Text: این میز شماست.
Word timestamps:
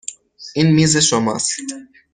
این 0.55 0.71
میز 0.73 0.97
شماست. 0.97 1.59